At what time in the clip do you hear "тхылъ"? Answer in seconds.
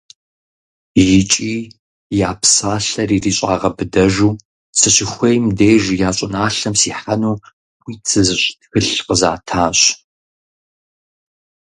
8.61-8.91